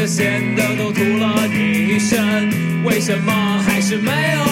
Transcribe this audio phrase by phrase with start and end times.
[0.00, 2.48] 的线都都涂了一身，
[2.84, 4.49] 为什么还是没有？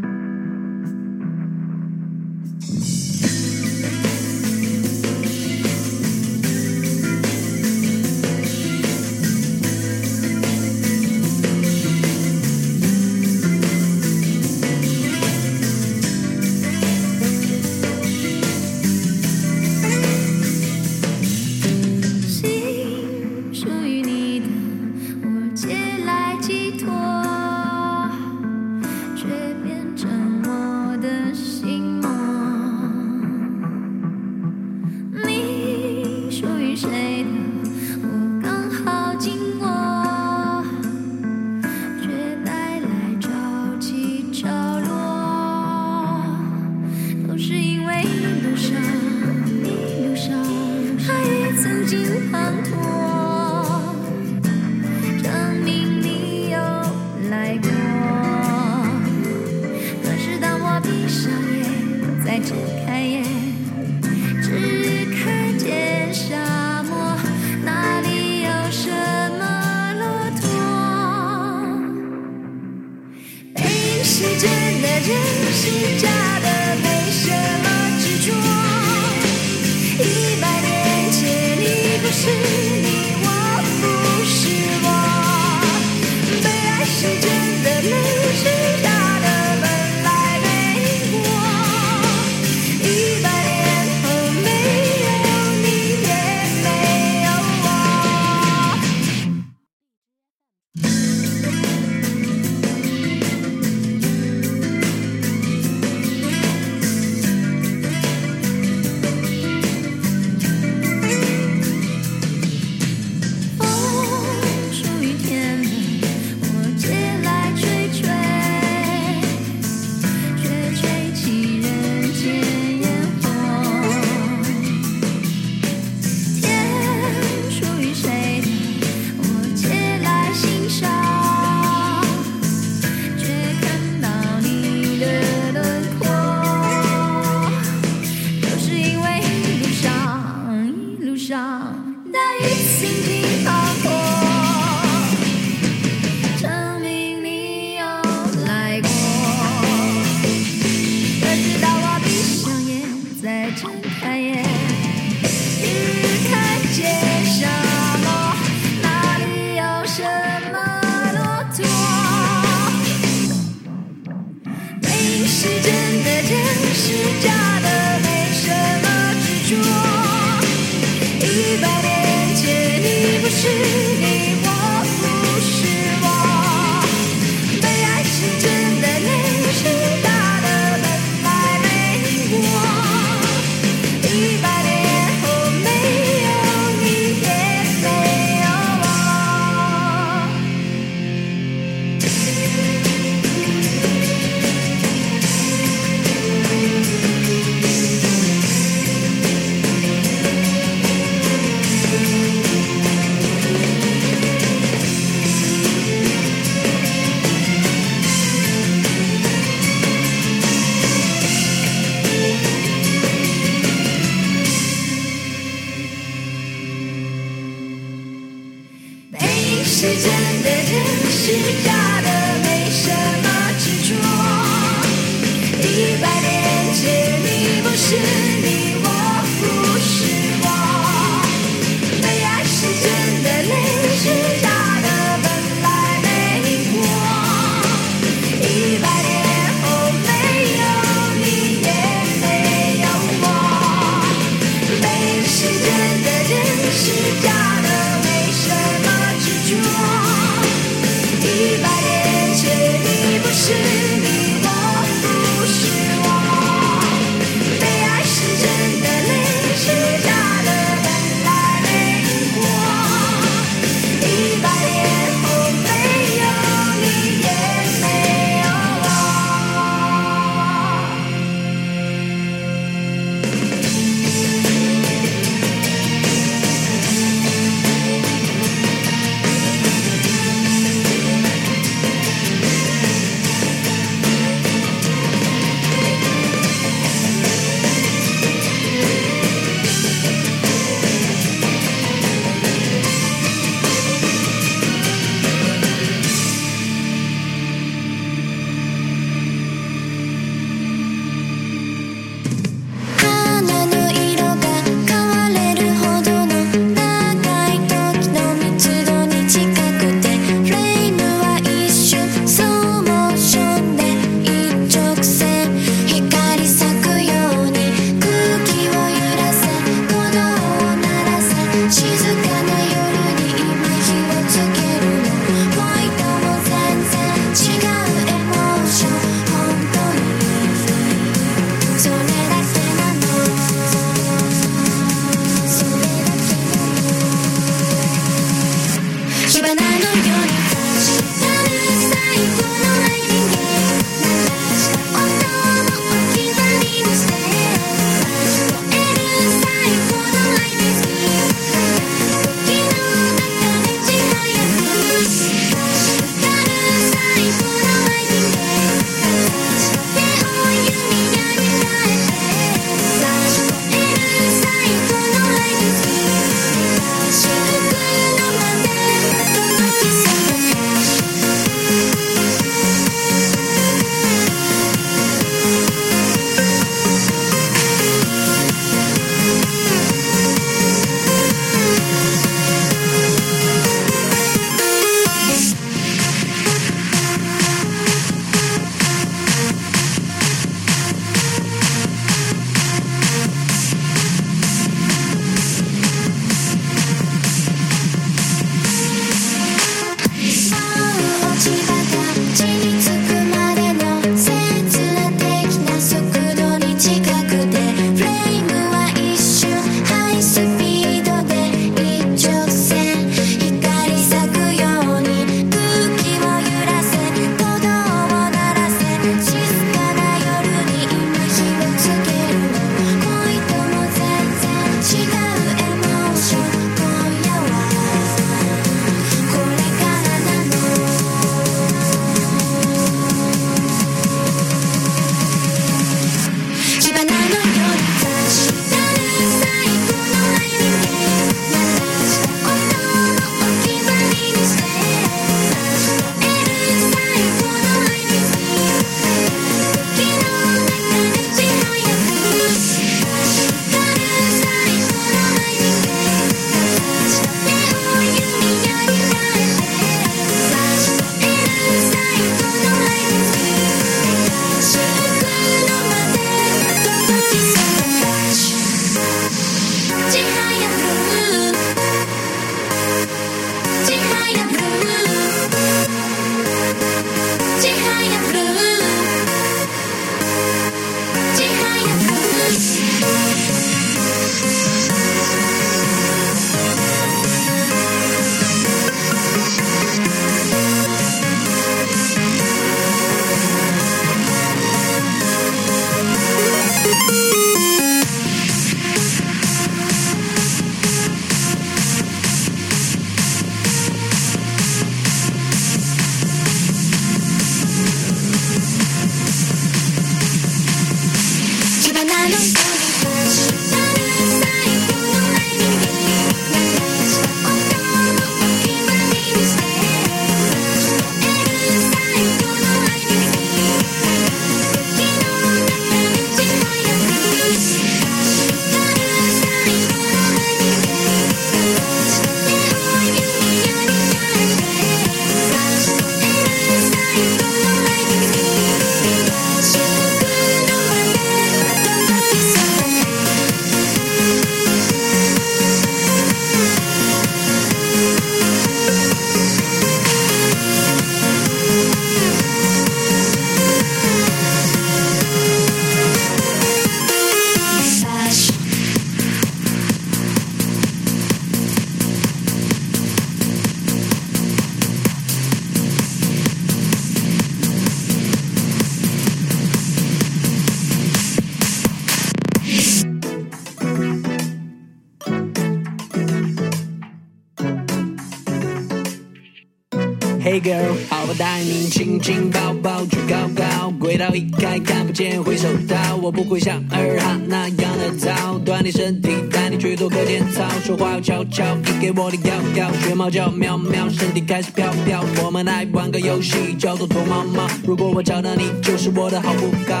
[581.90, 600.00] 亲亲抱抱举高高，轨道一开看不见回首刀，我不会像二哈那样的早，锻炼身体带你去做课间操，说话要悄悄，你给我的要要，学猫叫喵喵，身体开始飘飘，我们来玩个游戏叫做躲猫猫，如果我找到你，就是我的好不高，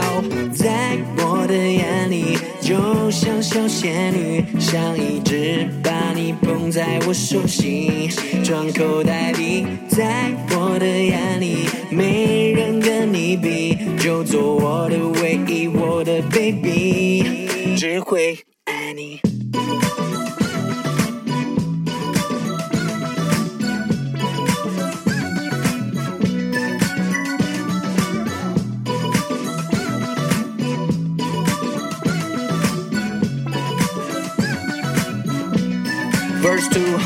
[0.54, 2.38] 在我的眼里，
[2.70, 8.08] 就像小仙女，想一直把你捧在我手心，
[8.44, 19.29] 装口袋里，在我的眼里，没人跟你比，就做我的唯一，我的 baby，只会爱你。
[36.42, 36.98] Verse two，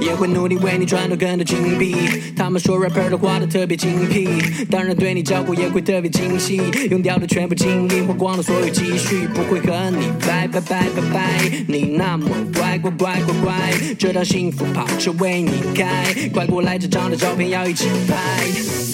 [0.00, 1.96] 也会努力为你赚到更多金币。
[2.36, 4.28] 他们说 rapper 的话都特别精辟，
[4.70, 11.50] 当然对你照顾也会特别精细，用掉了全部精力，花光了所有积蓄，不会和你拜拜拜拜拜。
[11.66, 18.46] 你那么乖乖乖乖乖，这辆幸福跑车为你开，快过来，这张的照片要一起拍。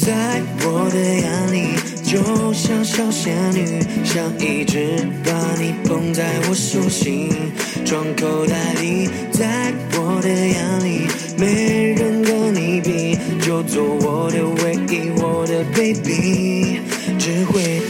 [0.06, 2.18] 在我的眼里，就
[2.52, 7.30] 像小仙女，想一直把你捧在我手心，
[7.84, 9.08] 装口袋里。
[9.30, 11.06] 在我的眼里，
[11.38, 16.80] 没人跟你比，就做我的唯一，我的 baby，
[17.16, 17.80] 只会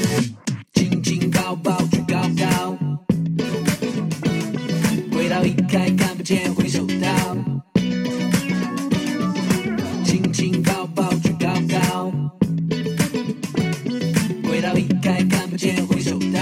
[15.61, 16.41] 开看不见回首刀。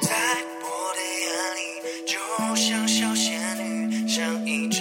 [0.00, 0.08] 在
[0.62, 1.60] 我的眼里，
[2.06, 2.16] 就
[2.56, 4.80] 像小仙女，想一直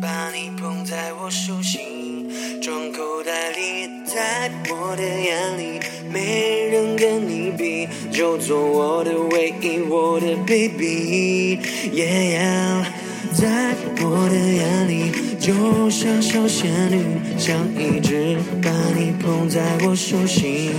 [0.00, 2.30] 把你捧在我手心，
[2.62, 3.90] 装口袋里。
[4.06, 5.80] 在我的眼里，
[6.12, 11.58] 没人跟你比，就做我的唯一，我的 baby。
[15.94, 17.04] 像小仙女，
[17.38, 20.72] 想一直把你捧在我手心，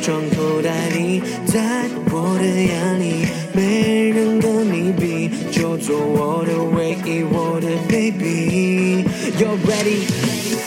[0.00, 1.20] 装口袋里。
[1.44, 9.04] 在我的眼里，没人跟你比，就做我的唯一，我的 baby。
[9.38, 10.08] You're ready，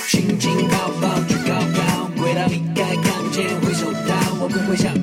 [0.08, 4.94] 紧紧抱抱去高高，轨道一开看见回首刀，我不会想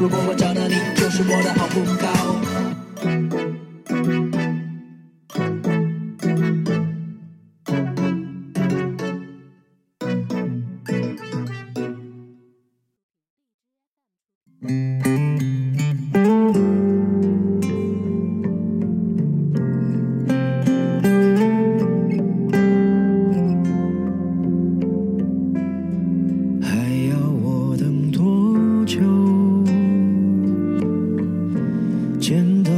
[0.00, 0.49] 如果我找
[32.20, 32.70] 见到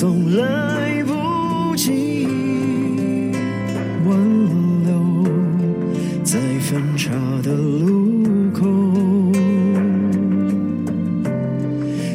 [0.00, 2.26] 总来不及
[4.06, 4.18] 挽
[4.82, 5.28] 留，
[6.24, 7.10] 在分岔
[7.42, 8.66] 的路口，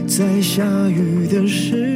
[0.07, 1.94] 在下雨的时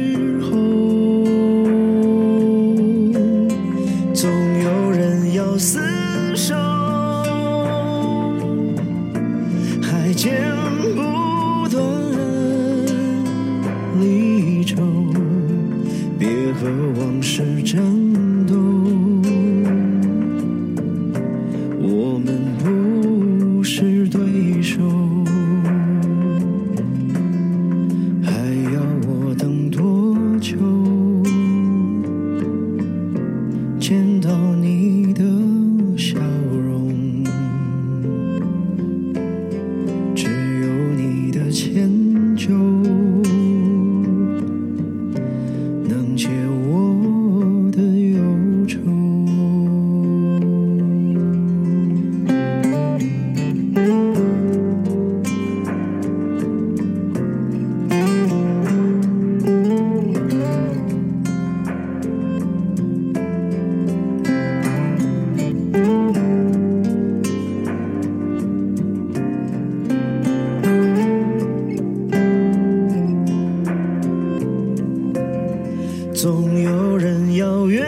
[76.22, 77.82] 总有人要远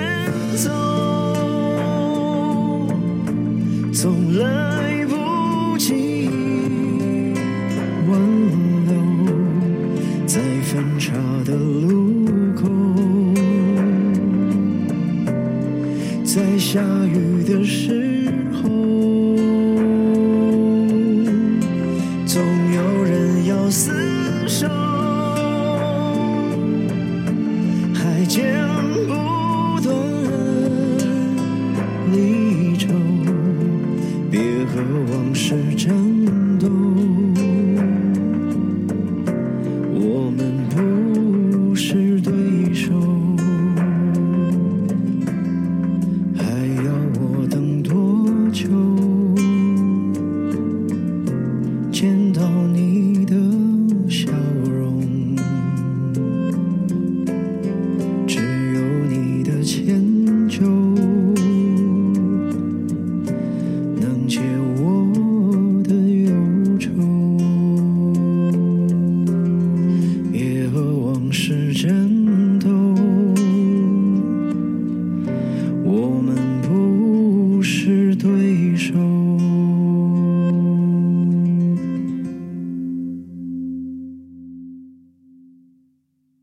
[0.57, 0.71] 走，
[3.92, 4.82] 总来